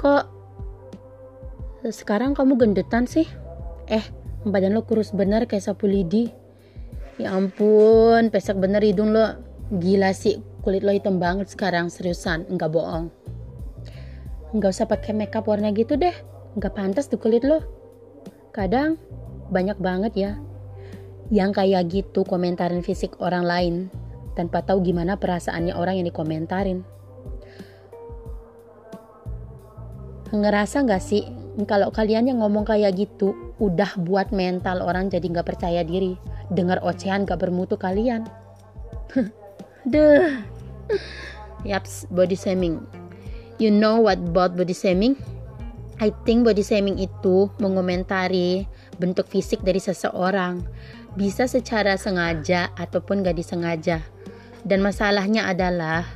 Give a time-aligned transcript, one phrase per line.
[0.00, 0.24] kok
[1.92, 3.28] sekarang kamu gendetan sih?
[3.84, 4.04] Eh,
[4.48, 6.32] badan lo kurus bener kayak sapu lidi.
[7.20, 9.36] Ya ampun, pesek bener hidung lo.
[9.76, 13.12] Gila sih, kulit lo hitam banget sekarang, seriusan, enggak bohong.
[14.56, 16.16] Enggak usah pakai makeup warna gitu deh,
[16.56, 17.60] enggak pantas tuh kulit lo.
[18.56, 18.96] Kadang
[19.52, 20.32] banyak banget ya
[21.30, 23.74] yang kayak gitu komentarin fisik orang lain
[24.34, 26.82] tanpa tahu gimana perasaannya orang yang dikomentarin.
[30.30, 31.26] Ngerasa gak sih
[31.66, 36.14] kalau kalian yang ngomong kayak gitu udah buat mental orang jadi gak percaya diri
[36.54, 38.26] dengar ocehan gak bermutu kalian.
[39.92, 40.38] Duh.
[41.66, 42.80] Yaps, body shaming.
[43.60, 45.18] You know what about body shaming?
[46.00, 48.64] I think body shaming itu mengomentari
[48.96, 50.64] bentuk fisik dari seseorang
[51.18, 54.00] bisa secara sengaja ataupun gak disengaja.
[54.64, 56.06] Dan masalahnya adalah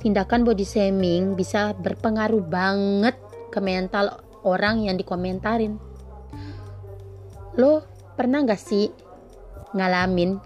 [0.00, 3.16] tindakan body shaming bisa berpengaruh banget
[3.50, 5.76] ke mental orang yang dikomentarin.
[7.58, 7.84] Lo
[8.16, 8.88] pernah gak sih
[9.74, 10.38] ngalamin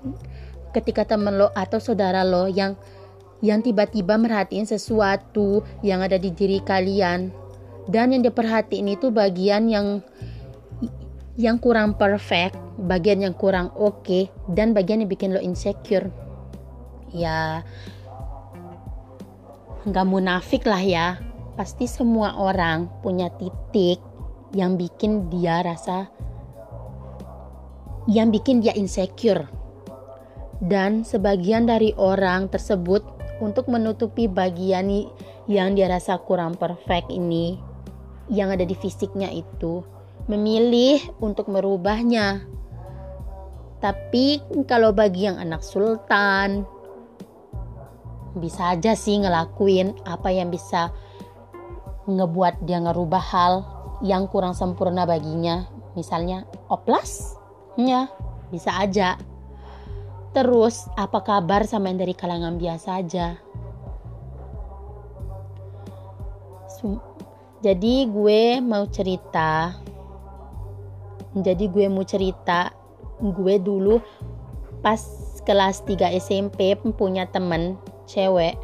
[0.74, 2.76] ketika temen lo atau saudara lo yang
[3.44, 7.28] yang tiba-tiba merhatiin sesuatu yang ada di diri kalian
[7.88, 10.00] dan yang diperhatiin itu bagian yang
[11.34, 16.06] yang kurang perfect, bagian yang kurang oke, okay, dan bagian yang bikin lo insecure.
[17.10, 17.66] Ya,
[19.82, 21.18] nggak munafik lah ya.
[21.54, 24.02] Pasti semua orang punya titik
[24.50, 26.10] yang bikin dia rasa,
[28.10, 29.46] yang bikin dia insecure.
[30.58, 33.06] Dan sebagian dari orang tersebut
[33.38, 34.90] untuk menutupi bagian
[35.46, 37.58] yang dia rasa kurang perfect ini,
[38.30, 39.82] yang ada di fisiknya itu,
[40.26, 42.42] memilih untuk merubahnya.
[43.78, 46.64] Tapi kalau bagi yang anak sultan,
[48.34, 50.90] bisa aja sih ngelakuin apa yang bisa
[52.04, 53.54] ngebuat dia ngerubah hal
[54.04, 55.68] yang kurang sempurna baginya.
[55.94, 57.38] Misalnya oplas,
[57.78, 58.10] ya
[58.50, 59.16] bisa aja.
[60.34, 63.38] Terus apa kabar sama yang dari kalangan biasa aja?
[67.64, 69.72] Jadi gue mau cerita
[71.34, 72.70] jadi gue mau cerita
[73.18, 73.98] gue dulu
[74.86, 75.02] pas
[75.42, 77.74] kelas 3 SMP punya temen
[78.06, 78.54] cewek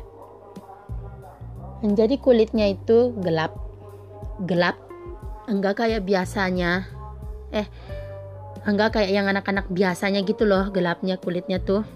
[1.81, 3.57] jadi kulitnya itu gelap.
[4.45, 4.77] Gelap.
[5.49, 6.85] Enggak kayak biasanya.
[7.51, 7.65] Eh
[8.69, 11.89] enggak kayak yang anak-anak biasanya gitu loh gelapnya kulitnya tuh.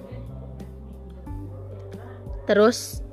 [2.49, 3.05] Terus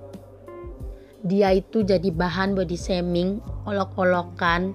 [1.21, 4.73] dia itu jadi bahan body shaming olok-olokan.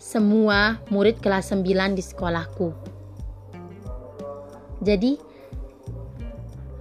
[0.00, 2.74] Semua murid kelas 9 di sekolahku.
[4.82, 5.20] Jadi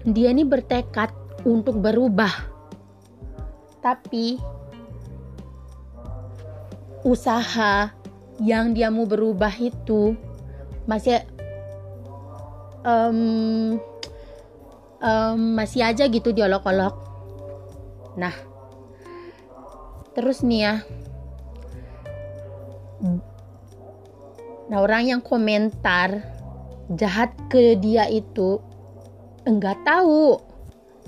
[0.08, 1.14] dia ini bertekad
[1.46, 2.49] untuk berubah.
[3.80, 4.40] Tapi
[7.08, 7.96] usaha
[8.44, 10.16] yang dia mau berubah itu
[10.88, 11.24] masih
[12.84, 13.80] um,
[15.00, 16.96] um, masih aja gitu diolok-olok.
[18.20, 18.36] Nah,
[20.16, 20.74] terus nih ya,
[24.70, 26.22] Nah orang yang komentar
[26.94, 28.62] jahat ke dia itu
[29.42, 30.38] enggak tahu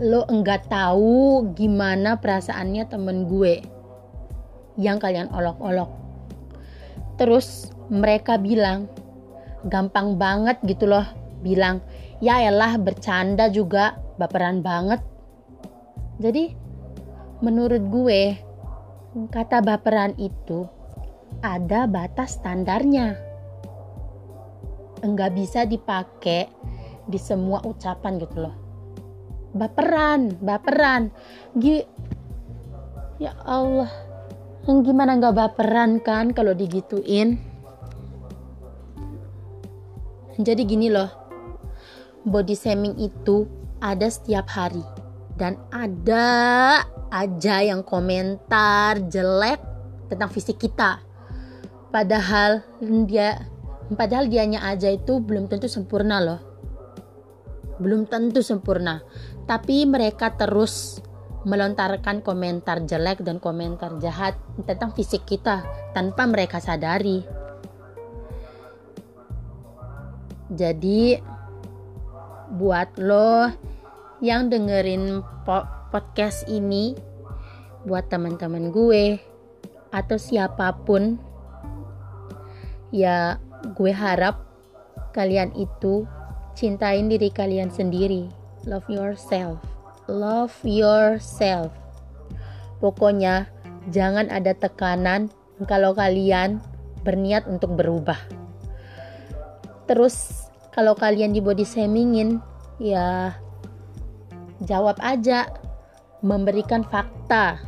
[0.02, 3.62] lo enggak tahu gimana perasaannya temen gue
[4.82, 5.94] yang kalian olok-olok
[7.22, 8.90] terus mereka bilang
[9.70, 11.06] gampang banget gitu loh
[11.46, 11.86] bilang
[12.18, 15.06] ya elah bercanda juga baperan banget
[16.18, 16.50] jadi
[17.46, 18.38] menurut gue
[19.30, 20.70] kata baperan itu
[21.42, 23.18] ada batas standarnya.
[25.02, 26.46] Enggak bisa dipakai
[27.10, 28.56] di semua ucapan gitu loh.
[29.52, 31.12] Baperan, baperan.
[31.58, 31.84] Gi
[33.20, 33.92] ya Allah.
[34.66, 37.42] Gimana nggak baperan kan kalau digituin?
[40.38, 41.10] Jadi gini loh.
[42.22, 43.50] Body shaming itu
[43.82, 44.86] ada setiap hari
[45.42, 46.30] dan ada
[47.10, 49.58] aja yang komentar jelek
[50.06, 51.02] tentang fisik kita
[51.92, 52.64] padahal
[53.10, 53.42] dia
[53.98, 56.42] padahal dianya aja itu belum tentu sempurna loh
[57.82, 59.04] belum tentu sempurna
[59.46, 61.02] tapi mereka terus
[61.42, 67.26] melontarkan komentar jelek dan komentar jahat tentang fisik kita tanpa mereka sadari.
[70.52, 71.18] Jadi
[72.52, 73.50] buat lo
[74.20, 75.24] yang dengerin
[75.90, 76.94] podcast ini
[77.88, 79.18] buat teman-teman gue
[79.90, 81.18] atau siapa pun
[82.94, 83.42] ya
[83.74, 84.46] gue harap
[85.16, 86.06] kalian itu
[86.54, 89.58] cintain diri kalian sendiri love yourself
[90.10, 91.72] love yourself
[92.82, 93.50] pokoknya
[93.90, 95.34] jangan ada tekanan
[95.70, 96.62] kalau kalian
[97.02, 98.18] berniat untuk berubah.
[99.90, 102.40] Terus kalau kalian di body shamingin,
[102.78, 103.36] ya
[104.64, 105.50] jawab aja,
[106.22, 107.60] memberikan fakta.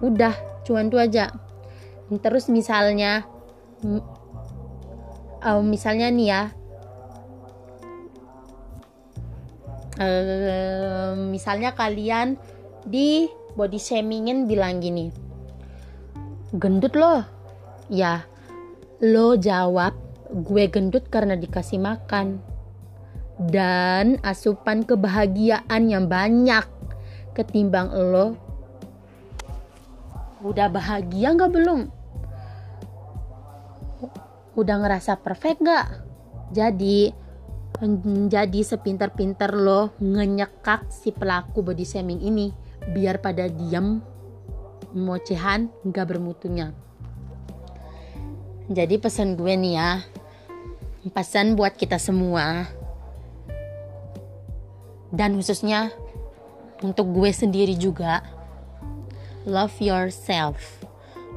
[0.00, 0.32] Udah,
[0.64, 1.34] cuman itu aja.
[2.22, 3.26] Terus misalnya,
[5.42, 6.42] uh, misalnya nih ya,
[11.16, 12.36] misalnya kalian
[12.84, 15.08] di body shamingin bilang gini,
[16.56, 17.24] gendut loh,
[17.88, 18.24] ya
[19.00, 19.96] lo jawab
[20.32, 22.40] gue gendut karena dikasih makan.
[23.36, 26.64] Dan asupan kebahagiaan yang banyak
[27.36, 28.32] ketimbang lo
[30.40, 31.80] udah bahagia nggak belum?
[34.56, 35.86] Udah ngerasa perfect nggak?
[36.56, 37.12] Jadi
[38.32, 42.48] jadi sepintar-pintar lo ngenyekak si pelaku body shaming ini.
[42.86, 44.00] Biar pada diam
[44.96, 46.72] mocehan nggak bermutunya.
[48.72, 49.90] Jadi pesan gue nih ya
[51.12, 52.66] pesan buat kita semua.
[55.12, 55.92] Dan khususnya
[56.80, 58.24] untuk gue sendiri juga
[59.44, 60.80] love yourself.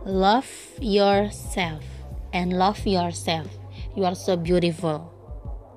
[0.08, 0.48] Love
[0.80, 1.84] yourself
[2.32, 3.52] and love yourself.
[3.94, 5.19] You are so beautiful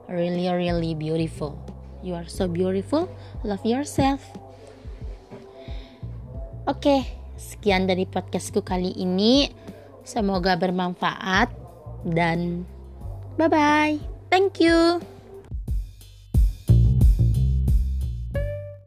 [0.09, 1.59] really really beautiful.
[2.03, 3.07] You are so beautiful.
[3.47, 4.23] Love yourself.
[6.67, 7.01] Oke okay,
[7.39, 9.51] sekian dari podcastku kali ini.
[10.03, 11.63] Semoga bermanfaat
[12.03, 12.67] dan
[13.39, 13.99] bye bye
[14.31, 14.99] thank you